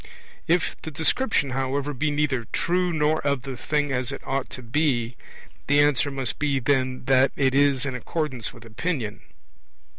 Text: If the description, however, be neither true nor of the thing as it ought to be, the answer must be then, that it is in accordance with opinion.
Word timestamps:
If 0.47 0.75
the 0.81 0.89
description, 0.89 1.51
however, 1.51 1.93
be 1.93 2.09
neither 2.09 2.45
true 2.51 2.91
nor 2.91 3.19
of 3.21 3.43
the 3.43 3.55
thing 3.55 3.91
as 3.91 4.11
it 4.11 4.23
ought 4.25 4.49
to 4.49 4.63
be, 4.63 5.15
the 5.67 5.79
answer 5.79 6.09
must 6.09 6.39
be 6.39 6.59
then, 6.59 7.05
that 7.05 7.31
it 7.35 7.53
is 7.53 7.85
in 7.85 7.93
accordance 7.93 8.51
with 8.51 8.65
opinion. 8.65 9.21